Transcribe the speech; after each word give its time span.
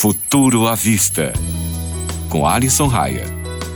Futuro 0.00 0.68
à 0.68 0.76
Vista, 0.76 1.32
com 2.28 2.46
Alisson 2.46 2.86
Raia. 2.86 3.24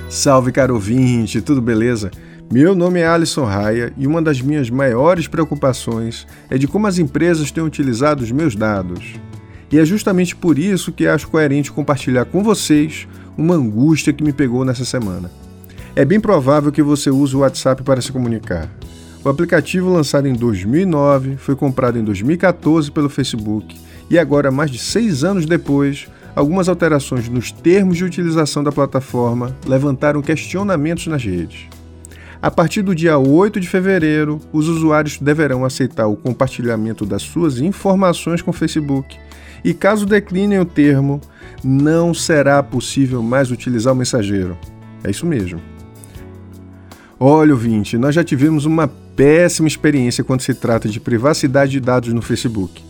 Salve, 0.08 0.52
caro 0.52 0.74
ouvinte, 0.74 1.40
tudo 1.40 1.60
beleza? 1.60 2.12
Meu 2.48 2.76
nome 2.76 3.00
é 3.00 3.08
Alisson 3.08 3.44
Raia 3.44 3.92
e 3.98 4.06
uma 4.06 4.22
das 4.22 4.40
minhas 4.40 4.70
maiores 4.70 5.26
preocupações 5.26 6.24
é 6.48 6.56
de 6.56 6.68
como 6.68 6.86
as 6.86 6.98
empresas 6.98 7.50
têm 7.50 7.64
utilizado 7.64 8.22
os 8.22 8.30
meus 8.30 8.54
dados. 8.54 9.16
E 9.68 9.80
é 9.80 9.84
justamente 9.84 10.36
por 10.36 10.60
isso 10.60 10.92
que 10.92 11.08
acho 11.08 11.26
coerente 11.26 11.72
compartilhar 11.72 12.24
com 12.26 12.40
vocês 12.40 13.08
uma 13.36 13.56
angústia 13.56 14.12
que 14.12 14.22
me 14.22 14.32
pegou 14.32 14.64
nessa 14.64 14.84
semana. 14.84 15.28
É 15.96 16.04
bem 16.04 16.20
provável 16.20 16.70
que 16.70 16.84
você 16.84 17.10
use 17.10 17.34
o 17.34 17.40
WhatsApp 17.40 17.82
para 17.82 18.00
se 18.00 18.12
comunicar. 18.12 18.70
O 19.24 19.28
aplicativo, 19.28 19.88
lançado 19.88 20.26
em 20.26 20.34
2009, 20.34 21.36
foi 21.36 21.54
comprado 21.54 21.96
em 21.96 22.02
2014 22.02 22.90
pelo 22.90 23.08
Facebook 23.08 23.78
e 24.10 24.18
agora, 24.18 24.50
mais 24.50 24.68
de 24.68 24.78
seis 24.78 25.22
anos 25.22 25.46
depois, 25.46 26.08
algumas 26.34 26.68
alterações 26.68 27.28
nos 27.28 27.52
termos 27.52 27.96
de 27.96 28.04
utilização 28.04 28.64
da 28.64 28.72
plataforma 28.72 29.56
levantaram 29.64 30.20
questionamentos 30.20 31.06
nas 31.06 31.22
redes. 31.22 31.68
A 32.42 32.50
partir 32.50 32.82
do 32.82 32.96
dia 32.96 33.16
8 33.16 33.60
de 33.60 33.68
fevereiro, 33.68 34.40
os 34.52 34.66
usuários 34.66 35.16
deverão 35.18 35.64
aceitar 35.64 36.08
o 36.08 36.16
compartilhamento 36.16 37.06
das 37.06 37.22
suas 37.22 37.60
informações 37.60 38.42
com 38.42 38.50
o 38.50 38.54
Facebook 38.54 39.16
e, 39.64 39.72
caso 39.72 40.04
declinem 40.04 40.58
o 40.58 40.64
termo, 40.64 41.20
não 41.62 42.12
será 42.12 42.60
possível 42.60 43.22
mais 43.22 43.52
utilizar 43.52 43.92
o 43.92 43.96
mensageiro. 43.96 44.58
É 45.04 45.10
isso 45.10 45.24
mesmo. 45.24 45.60
Olha, 47.24 47.52
ouvinte, 47.52 47.96
nós 47.96 48.16
já 48.16 48.24
tivemos 48.24 48.64
uma 48.64 48.88
péssima 48.88 49.68
experiência 49.68 50.24
quando 50.24 50.40
se 50.40 50.52
trata 50.54 50.88
de 50.88 50.98
privacidade 50.98 51.70
de 51.70 51.78
dados 51.78 52.12
no 52.12 52.20
Facebook. 52.20 52.82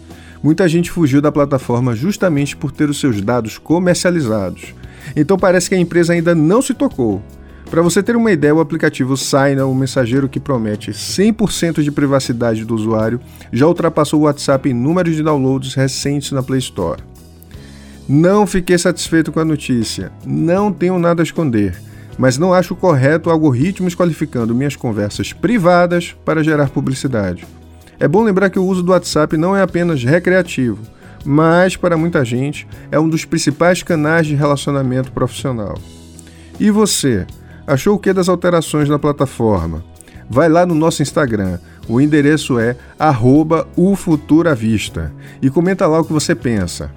Muita 0.42 0.66
gente 0.66 0.90
fugiu 0.90 1.20
da 1.20 1.30
plataforma 1.30 1.95
justamente 1.95 2.56
por 2.56 2.73
ter 2.73 2.88
os 2.88 2.98
seus 2.98 3.20
dados 3.20 3.59
comercializados. 3.59 4.74
Então 5.14 5.37
parece 5.37 5.68
que 5.68 5.74
a 5.74 5.78
empresa 5.78 6.14
ainda 6.14 6.34
não 6.34 6.62
se 6.62 6.73
tocou. 6.73 7.23
Para 7.70 7.82
você 7.82 8.02
ter 8.02 8.16
uma 8.16 8.32
ideia, 8.32 8.54
o 8.54 8.60
aplicativo 8.60 9.18
Signal, 9.18 9.70
o 9.70 9.74
mensageiro 9.74 10.30
que 10.30 10.40
promete 10.40 10.92
100% 10.92 11.82
de 11.82 11.92
privacidade 11.92 12.64
do 12.64 12.74
usuário, 12.74 13.20
já 13.52 13.66
ultrapassou 13.66 14.20
o 14.20 14.23
WhatsApp 14.23 14.66
em 14.66 14.73
número 14.73 15.12
de 15.12 15.23
downloads 15.23 15.74
recentes 15.74 16.32
na 16.32 16.42
Play 16.42 16.60
Store. 16.60 17.02
Não 18.09 18.46
fiquei 18.46 18.79
satisfeito 18.79 19.30
com 19.30 19.40
a 19.40 19.45
notícia, 19.45 20.10
não 20.24 20.73
tenho 20.73 20.98
nada 20.98 21.20
a 21.20 21.23
esconder, 21.23 21.76
mas 22.18 22.38
não 22.38 22.52
acho 22.52 22.74
correto 22.74 23.30
algoritmos 23.30 23.95
qualificando 23.95 24.55
minhas 24.55 24.77
conversas 24.77 25.32
privadas 25.32 26.15
para 26.24 26.43
gerar 26.43 26.71
publicidade. 26.71 27.46
É 27.99 28.09
bom 28.09 28.23
lembrar 28.23 28.51
que 28.51 28.59
o 28.59 28.65
uso 28.65 28.82
do 28.82 28.93
WhatsApp 28.93 29.37
não 29.37 29.57
é 29.57 29.63
apenas 29.63 30.02
recreativo, 30.02 30.79
mas 31.24 31.77
para 31.77 31.96
muita 31.96 32.24
gente 32.24 32.66
é 32.91 32.99
um 32.99 33.09
dos 33.09 33.24
principais 33.24 33.82
canais 33.82 34.27
de 34.27 34.35
relacionamento 34.35 35.13
profissional. 35.13 35.79
E 36.59 36.71
você, 36.71 37.27
achou 37.66 37.95
o 37.96 37.99
que 37.99 38.13
das 38.13 38.29
alterações 38.29 38.88
na 38.88 38.99
plataforma? 38.99 39.85
Vai 40.29 40.49
lá 40.49 40.65
no 40.65 40.74
nosso 40.74 41.02
Instagram, 41.02 41.59
o 41.88 42.01
endereço 42.01 42.59
é 42.59 42.76
ufuturavista 43.76 45.13
e 45.41 45.51
comenta 45.51 45.87
lá 45.87 46.01
o 46.01 46.04
que 46.04 46.13
você 46.13 46.35
pensa. 46.35 46.91